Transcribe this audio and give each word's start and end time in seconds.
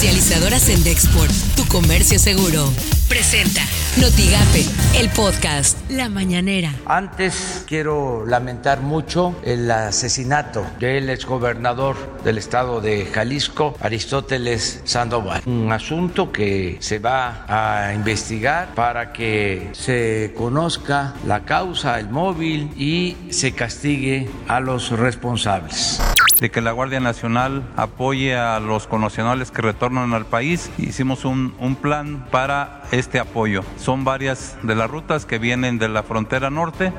Comercializadoras 0.00 0.70
en 0.70 0.82
Dexport, 0.82 1.30
tu 1.56 1.66
comercio 1.66 2.18
seguro. 2.18 2.72
Presenta 3.06 3.60
Notigape, 4.00 4.64
el 4.98 5.10
podcast 5.10 5.76
La 5.90 6.08
Mañanera. 6.08 6.72
Antes 6.86 7.66
quiero 7.68 8.24
lamentar 8.24 8.80
mucho 8.80 9.38
el 9.44 9.70
asesinato 9.70 10.64
del 10.78 11.10
exgobernador 11.10 11.96
del 12.24 12.38
estado 12.38 12.80
de 12.80 13.04
Jalisco, 13.04 13.76
Aristóteles 13.78 14.80
Sandoval. 14.84 15.42
Un 15.44 15.70
asunto 15.70 16.32
que 16.32 16.78
se 16.80 16.98
va 16.98 17.44
a 17.46 17.92
investigar 17.92 18.74
para 18.74 19.12
que 19.12 19.68
se 19.72 20.32
conozca 20.34 21.12
la 21.26 21.44
causa, 21.44 22.00
el 22.00 22.08
móvil 22.08 22.70
y 22.74 23.18
se 23.28 23.52
castigue 23.52 24.30
a 24.48 24.60
los 24.60 24.92
responsables 24.92 26.00
de 26.40 26.50
que 26.50 26.60
la 26.60 26.72
Guardia 26.72 26.98
Nacional 27.00 27.62
apoye 27.76 28.34
a 28.34 28.58
los 28.60 28.86
connacionales 28.86 29.50
que 29.50 29.60
retornan 29.62 30.12
al 30.14 30.26
país. 30.26 30.70
Hicimos 30.78 31.26
un, 31.26 31.50
plan 31.80 32.26
para 32.30 32.82
este 32.90 33.20
apoyo. 33.20 33.62
Son 33.78 34.04
varias 34.04 34.56
de 34.62 34.74
las 34.74 34.90
rutas 34.90 35.26
que 35.26 35.38
vienen 35.38 35.78
de 35.78 35.88
la 35.88 36.02
frontera 36.02 36.50
norte. 36.50 36.92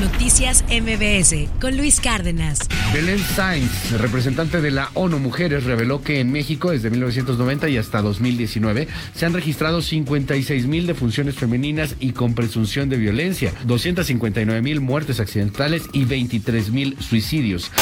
Noticias 0.00 0.64
MBS 0.70 1.48
con 1.60 1.76
Luis 1.76 2.00
Cárdenas. 2.00 2.60
Belén 2.94 3.18
Sainz, 3.18 3.90
representante 3.98 4.60
de 4.60 4.70
la 4.70 4.90
ONU 4.94 5.18
Mujeres, 5.18 5.64
reveló 5.64 6.02
que 6.02 6.20
en 6.20 6.30
México 6.30 6.70
desde 6.70 6.88
1990 6.88 7.68
y 7.68 7.78
hasta 7.78 8.00
2019 8.00 8.86
se 9.12 9.26
han 9.26 9.32
registrado 9.32 9.82
56 9.82 10.66
mil 10.68 10.86
defunciones 10.86 11.34
femeninas 11.34 11.96
y 11.98 12.12
con 12.12 12.34
presunción 12.34 12.88
de 12.88 12.96
violencia, 12.96 13.52
259 13.64 14.62
mil 14.62 14.80
muertes 14.80 15.18
accidentales 15.18 15.82
y 15.92 16.04
23 16.04 16.70
mil 16.70 16.96
suicidios 17.00 17.72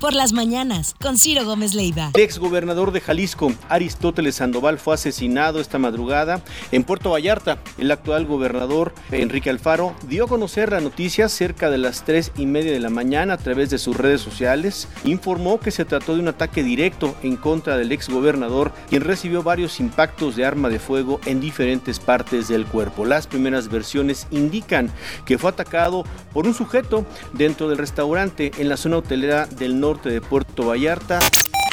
por 0.00 0.14
las 0.14 0.32
mañanas 0.32 0.96
con 1.00 1.18
Ciro 1.18 1.44
Gómez 1.44 1.74
Leiva. 1.74 2.10
El 2.14 2.22
ex 2.22 2.38
gobernador 2.38 2.90
de 2.90 3.02
Jalisco, 3.02 3.52
Aristóteles 3.68 4.36
Sandoval, 4.36 4.78
fue 4.78 4.94
asesinado 4.94 5.60
esta 5.60 5.78
madrugada 5.78 6.42
en 6.72 6.84
Puerto 6.84 7.10
Vallarta. 7.10 7.58
El 7.76 7.90
actual 7.90 8.24
gobernador, 8.24 8.94
Enrique 9.12 9.50
Alfaro, 9.50 9.94
dio 10.08 10.24
a 10.24 10.28
conocer 10.28 10.72
la 10.72 10.80
noticia 10.80 11.28
cerca 11.28 11.68
de 11.70 11.76
las 11.76 12.04
tres 12.04 12.32
y 12.36 12.46
media 12.46 12.72
de 12.72 12.80
la 12.80 12.88
mañana 12.88 13.34
a 13.34 13.36
través 13.36 13.68
de 13.68 13.78
sus 13.78 13.94
redes 13.94 14.22
sociales. 14.22 14.88
Informó 15.04 15.60
que 15.60 15.70
se 15.70 15.84
trató 15.84 16.14
de 16.14 16.20
un 16.20 16.28
ataque 16.28 16.62
directo 16.62 17.14
en 17.22 17.36
contra 17.36 17.76
del 17.76 17.92
ex 17.92 18.08
gobernador, 18.08 18.72
quien 18.88 19.02
recibió 19.02 19.42
varios 19.42 19.80
impactos 19.80 20.34
de 20.34 20.46
arma 20.46 20.70
de 20.70 20.78
fuego 20.78 21.20
en 21.26 21.40
diferentes 21.40 22.00
partes 22.00 22.48
del 22.48 22.64
cuerpo. 22.64 23.04
Las 23.04 23.26
primeras 23.26 23.68
versiones 23.68 24.26
indican 24.30 24.90
que 25.26 25.36
fue 25.36 25.50
atacado 25.50 26.04
por 26.32 26.46
un 26.46 26.54
sujeto 26.54 27.04
dentro 27.34 27.68
del 27.68 27.76
restaurante 27.76 28.50
en 28.56 28.70
la 28.70 28.78
zona 28.78 28.96
hotelera 28.96 29.44
del 29.44 29.78
norte 29.78 29.89
de 29.98 30.20
Puerto 30.20 30.66
Vallarta. 30.66 31.18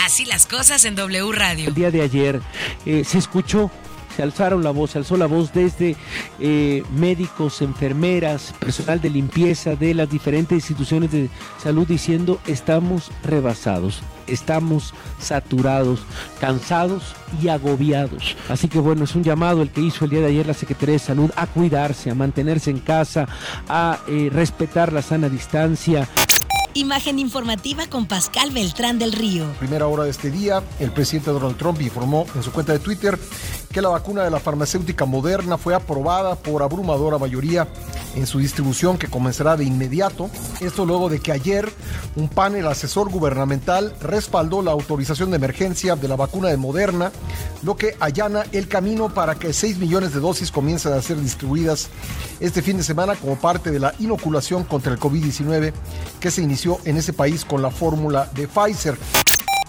Así 0.03 0.25
las 0.25 0.45
cosas 0.45 0.85
en 0.85 0.95
W 0.95 1.31
Radio. 1.31 1.67
El 1.67 1.75
día 1.75 1.91
de 1.91 2.01
ayer 2.01 2.41
eh, 2.85 3.03
se 3.03 3.17
escuchó 3.17 3.69
se 4.17 4.23
alzaron 4.23 4.63
la 4.63 4.71
voz, 4.71 4.91
se 4.91 4.97
alzó 4.97 5.15
la 5.15 5.27
voz 5.27 5.53
desde 5.53 5.95
eh, 6.39 6.83
médicos, 6.91 7.61
enfermeras, 7.61 8.51
personal 8.57 8.99
de 8.99 9.11
limpieza 9.11 9.75
de 9.75 9.93
las 9.93 10.09
diferentes 10.09 10.55
instituciones 10.55 11.11
de 11.11 11.29
salud 11.61 11.87
diciendo 11.87 12.39
estamos 12.47 13.11
rebasados, 13.23 14.01
estamos 14.25 14.95
saturados, 15.19 15.99
cansados 16.41 17.15
y 17.43 17.49
agobiados. 17.49 18.35
Así 18.49 18.67
que 18.67 18.79
bueno, 18.79 19.03
es 19.03 19.13
un 19.13 19.23
llamado 19.23 19.61
el 19.61 19.69
que 19.69 19.81
hizo 19.81 20.05
el 20.05 20.09
día 20.09 20.21
de 20.21 20.27
ayer 20.27 20.47
la 20.47 20.55
Secretaría 20.55 20.93
de 20.93 20.99
Salud 20.99 21.29
a 21.35 21.45
cuidarse, 21.45 22.09
a 22.09 22.15
mantenerse 22.15 22.71
en 22.71 22.79
casa, 22.79 23.27
a 23.69 23.99
eh, 24.07 24.31
respetar 24.33 24.93
la 24.93 25.03
sana 25.03 25.29
distancia. 25.29 26.09
Imagen 26.77 27.17
informativa 27.17 27.87
con 27.87 28.05
Pascal 28.05 28.51
Beltrán 28.51 28.99
del 28.99 29.11
Río. 29.11 29.51
Primera 29.57 29.87
hora 29.87 30.03
de 30.03 30.11
este 30.11 30.29
día, 30.29 30.61
el 30.79 30.91
presidente 30.91 31.31
Donald 31.31 31.57
Trump 31.57 31.81
informó 31.81 32.27
en 32.35 32.43
su 32.43 32.51
cuenta 32.51 32.73
de 32.73 32.77
Twitter 32.77 33.17
que 33.77 33.81
la 33.83 33.89
vacuna 33.89 34.23
de 34.23 34.31
la 34.31 34.39
farmacéutica 34.39 35.05
Moderna 35.05 35.55
fue 35.55 35.75
aprobada 35.75 36.33
por 36.33 36.63
abrumadora 36.63 37.19
mayoría 37.19 37.67
en 38.15 38.25
su 38.25 38.39
distribución 38.39 38.97
que 38.97 39.05
comenzará 39.05 39.55
de 39.55 39.65
inmediato. 39.65 40.31
Esto 40.59 40.83
luego 40.83 41.09
de 41.09 41.19
que 41.19 41.31
ayer 41.31 41.71
un 42.15 42.27
panel 42.27 42.65
asesor 42.65 43.11
gubernamental 43.11 43.93
respaldó 44.01 44.63
la 44.63 44.71
autorización 44.71 45.29
de 45.29 45.35
emergencia 45.35 45.95
de 45.95 46.07
la 46.07 46.15
vacuna 46.15 46.49
de 46.49 46.57
Moderna, 46.57 47.11
lo 47.61 47.77
que 47.77 47.95
allana 47.99 48.45
el 48.51 48.67
camino 48.67 49.13
para 49.13 49.35
que 49.35 49.53
6 49.53 49.77
millones 49.77 50.11
de 50.11 50.21
dosis 50.21 50.49
comiencen 50.49 50.93
a 50.93 51.01
ser 51.03 51.21
distribuidas 51.21 51.89
este 52.39 52.63
fin 52.63 52.77
de 52.77 52.83
semana 52.83 53.13
como 53.13 53.35
parte 53.35 53.69
de 53.69 53.77
la 53.77 53.93
inoculación 53.99 54.63
contra 54.63 54.91
el 54.91 54.99
COVID-19 54.99 55.71
que 56.19 56.31
se 56.31 56.41
inició 56.41 56.79
en 56.83 56.97
ese 56.97 57.13
país 57.13 57.45
con 57.45 57.61
la 57.61 57.69
fórmula 57.69 58.27
de 58.33 58.47
Pfizer. 58.47 58.97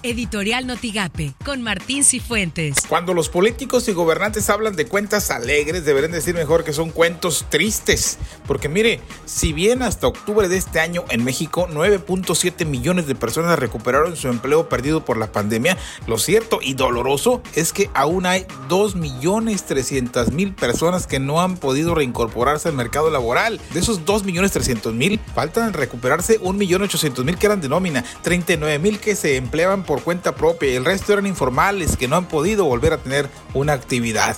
Editorial 0.02 0.66
Notigape, 0.66 1.34
con 1.44 1.62
Martín 1.62 2.04
Cifuentes. 2.04 2.76
Cuando 2.88 3.14
los 3.14 3.28
políticos 3.28 3.88
y 3.88 3.92
gobernantes 3.92 4.48
hablan 4.48 4.76
de 4.76 4.86
cuentas 4.86 5.30
alegres, 5.30 5.84
deberían 5.84 6.12
decir 6.12 6.34
mejor 6.34 6.64
que 6.64 6.72
son 6.72 6.90
cuentos 6.90 7.46
tristes. 7.48 8.18
Porque 8.46 8.68
mire, 8.68 9.00
si 9.24 9.52
bien 9.52 9.82
hasta 9.82 10.06
octubre 10.06 10.48
de 10.48 10.56
este 10.56 10.80
año 10.80 11.04
en 11.10 11.24
México 11.24 11.68
9.7 11.68 12.64
millones 12.64 13.06
de 13.06 13.14
personas 13.14 13.58
recuperaron 13.58 14.16
su 14.16 14.28
empleo 14.28 14.68
perdido 14.68 15.04
por 15.04 15.16
la 15.16 15.32
pandemia, 15.32 15.76
lo 16.06 16.18
cierto 16.18 16.60
y 16.62 16.74
doloroso 16.74 17.42
es 17.54 17.72
que 17.72 17.90
aún 17.94 18.26
hay 18.26 18.46
2 18.68 18.94
millones 18.94 19.64
300 19.64 20.32
mil 20.32 20.54
personas 20.54 21.06
que 21.06 21.18
no 21.18 21.40
han 21.40 21.56
podido 21.56 21.94
reincorporarse 21.94 22.68
al 22.68 22.74
mercado 22.74 23.10
laboral. 23.10 23.60
De 23.72 23.80
esos 23.80 24.04
2 24.04 24.24
millones 24.24 24.52
300 24.52 24.94
mil, 24.94 25.18
faltan 25.34 25.72
recuperarse 25.72 26.38
1 26.40 26.58
millón 26.58 26.82
800 26.82 27.24
mil 27.24 27.36
que 27.36 27.46
eran 27.46 27.60
de 27.60 27.68
nómina, 27.68 28.04
39 28.22 28.78
mil 28.78 29.00
que 29.00 29.16
se 29.16 29.36
empleaban 29.36 29.84
por 29.88 30.02
cuenta 30.02 30.34
propia 30.34 30.70
y 30.70 30.76
el 30.76 30.84
resto 30.84 31.14
eran 31.14 31.24
informales 31.24 31.96
que 31.96 32.08
no 32.08 32.16
han 32.16 32.26
podido 32.26 32.66
volver 32.66 32.92
a 32.92 32.98
tener 32.98 33.30
una 33.54 33.72
actividad. 33.72 34.36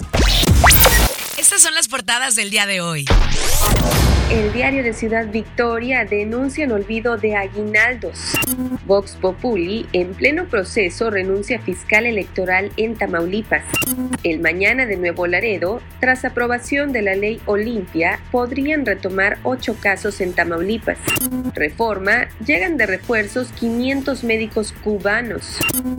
Estas 1.50 1.62
son 1.62 1.74
las 1.74 1.88
portadas 1.88 2.36
del 2.36 2.48
día 2.48 2.64
de 2.64 2.80
hoy. 2.80 3.06
El 4.30 4.52
diario 4.52 4.84
de 4.84 4.92
Ciudad 4.92 5.26
Victoria 5.26 6.04
denuncia 6.04 6.64
el 6.64 6.70
olvido 6.70 7.16
de 7.16 7.34
aguinaldos. 7.34 8.34
Vox 8.86 9.16
Populi, 9.16 9.88
en 9.92 10.14
pleno 10.14 10.44
proceso, 10.44 11.10
renuncia 11.10 11.58
fiscal 11.58 12.06
electoral 12.06 12.70
en 12.76 12.94
Tamaulipas. 12.94 13.64
El 14.22 14.38
mañana 14.38 14.86
de 14.86 14.96
Nuevo 14.96 15.26
Laredo, 15.26 15.82
tras 15.98 16.24
aprobación 16.24 16.92
de 16.92 17.02
la 17.02 17.16
ley 17.16 17.40
Olimpia, 17.46 18.20
podrían 18.30 18.86
retomar 18.86 19.38
ocho 19.42 19.76
casos 19.80 20.20
en 20.20 20.32
Tamaulipas. 20.32 20.98
Reforma, 21.56 22.28
llegan 22.46 22.76
de 22.76 22.86
refuerzos 22.86 23.48
500 23.58 24.22
médicos 24.22 24.72
cubanos. 24.84 25.58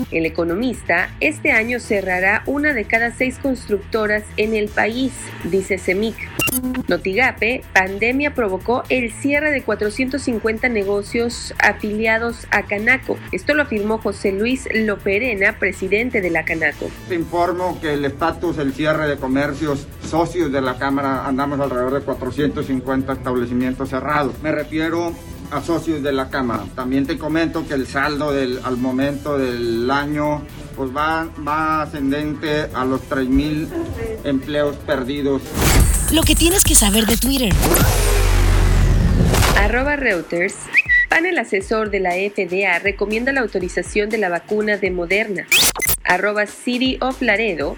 El 0.10 0.26
economista, 0.26 1.10
este 1.20 1.52
año 1.52 1.82
cerrará 1.82 2.44
una 2.46 2.74
de 2.74 2.86
cada 2.86 3.12
seis 3.12 3.40
constructoras 3.40 4.24
en 4.38 4.56
el 4.56 4.70
país, 4.70 5.12
dice 5.44 5.78
CEMIC. 5.78 6.16
Notigape, 6.88 7.64
pandemia 7.74 8.34
provocó 8.34 8.84
el 8.90 9.12
cierre 9.12 9.52
de 9.52 9.64
450 9.64 10.68
negocios 10.70 11.54
afiliados 11.60 12.48
a 12.52 12.64
Canaco. 12.64 13.18
Esto 13.32 13.54
lo 13.54 13.64
afirmó 13.64 14.00
José 14.00 14.32
Luis 14.34 14.68
Loperena, 14.74 15.58
presidente 15.58 16.22
de 16.22 16.30
la 16.30 16.44
Canaco. 16.44 16.90
Te 17.08 17.16
informo 17.16 17.80
que 17.80 17.94
el 17.94 18.04
estatus, 18.06 18.58
el 18.58 18.74
cierre 18.74 19.08
de 19.08 19.18
comercios 19.18 19.88
socios 20.04 20.52
de 20.52 20.62
la 20.62 20.78
Cámara, 20.78 21.26
andamos 21.26 21.60
alrededor 21.60 21.94
de 21.94 22.02
450 22.02 23.14
establecimientos 23.14 23.90
cerrados. 23.90 24.36
Me 24.44 24.52
refiero 24.52 25.14
a 25.52 25.62
socios 25.62 26.02
de 26.02 26.12
la 26.14 26.30
Cámara. 26.30 26.64
También 26.76 27.06
te 27.06 27.18
comento 27.18 27.68
que 27.68 27.74
el 27.74 27.86
saldo 27.86 28.32
del, 28.32 28.60
al 28.64 28.78
momento 28.78 29.38
del 29.38 29.90
año 29.92 30.44
pues 30.76 30.96
va, 30.96 31.30
va 31.48 31.84
ascendente 31.84 32.68
a 32.74 32.86
los 32.86 33.02
3.000 33.10 33.68
empleos 34.24 34.76
perdidos. 34.78 35.42
Lo 36.12 36.24
que 36.24 36.36
tienes 36.36 36.64
que 36.64 36.76
saber 36.76 37.06
de 37.06 37.18
Twitter. 37.18 37.54
Arroba 39.58 39.96
Reuters. 39.96 40.56
Panel 41.10 41.38
asesor 41.40 41.90
de 41.90 42.00
la 42.00 42.12
FDA 42.12 42.80
recomienda 42.80 43.32
la 43.32 43.42
autorización 43.42 44.10
de 44.10 44.18
la 44.18 44.30
vacuna 44.30 44.78
de 44.78 44.92
Moderna. 44.92 45.46
Arroba 46.04 46.46
City 46.48 46.98
of 47.02 47.22
Laredo 47.22 47.78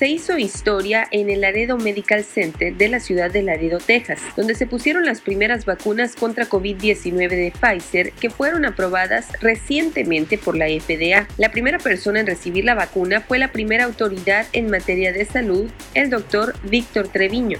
se 0.00 0.08
hizo 0.08 0.38
historia 0.38 1.06
en 1.10 1.28
el 1.28 1.42
Laredo 1.42 1.76
Medical 1.76 2.24
Center 2.24 2.74
de 2.74 2.88
la 2.88 3.00
ciudad 3.00 3.30
de 3.30 3.42
Laredo, 3.42 3.76
Texas, 3.76 4.18
donde 4.34 4.54
se 4.54 4.66
pusieron 4.66 5.04
las 5.04 5.20
primeras 5.20 5.66
vacunas 5.66 6.16
contra 6.16 6.48
COVID-19 6.48 7.28
de 7.28 7.52
Pfizer 7.60 8.12
que 8.12 8.30
fueron 8.30 8.64
aprobadas 8.64 9.28
recientemente 9.42 10.38
por 10.38 10.56
la 10.56 10.68
FDA. 10.68 11.28
La 11.36 11.50
primera 11.50 11.76
persona 11.76 12.20
en 12.20 12.26
recibir 12.26 12.64
la 12.64 12.74
vacuna 12.74 13.20
fue 13.20 13.38
la 13.38 13.52
primera 13.52 13.84
autoridad 13.84 14.46
en 14.54 14.70
materia 14.70 15.12
de 15.12 15.26
salud, 15.26 15.70
el 15.92 16.08
doctor 16.08 16.54
Víctor 16.62 17.08
Treviño. 17.08 17.58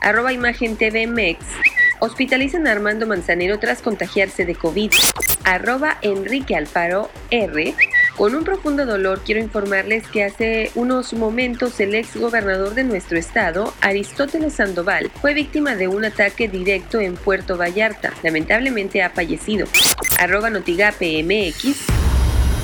Arroba 0.00 0.32
Imagen 0.32 0.76
TVMX. 0.76 1.38
Hospitalizan 2.00 2.66
a 2.66 2.72
Armando 2.72 3.06
Manzanero 3.06 3.60
tras 3.60 3.80
contagiarse 3.80 4.44
de 4.44 4.56
COVID. 4.56 4.90
Arroba 5.44 5.98
Enrique 6.02 6.56
Alfaro 6.56 7.12
R 7.30 7.76
Con 8.16 8.34
un 8.34 8.44
profundo 8.44 8.86
dolor 8.86 9.20
quiero 9.24 9.42
informarles 9.42 10.08
que 10.08 10.24
hace 10.24 10.70
unos 10.74 11.12
momentos 11.12 11.78
el 11.80 11.94
ex 11.94 12.16
gobernador 12.16 12.74
de 12.74 12.82
nuestro 12.82 13.18
estado, 13.18 13.74
Aristóteles 13.82 14.54
Sandoval, 14.54 15.10
fue 15.20 15.34
víctima 15.34 15.74
de 15.74 15.86
un 15.88 16.04
ataque 16.06 16.48
directo 16.48 16.98
en 16.98 17.14
Puerto 17.14 17.58
Vallarta. 17.58 18.14
Lamentablemente 18.22 19.02
ha 19.02 19.10
fallecido. 19.10 19.66
Arroba. 20.18 20.46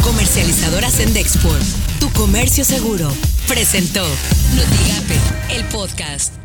Comercializadora 0.02 0.88
Sendexport. 0.88 1.62
Tu 2.00 2.10
comercio 2.12 2.64
seguro. 2.64 3.08
Presentó 3.46 4.04
Notigape, 4.54 5.54
el 5.54 5.64
podcast. 5.66 6.41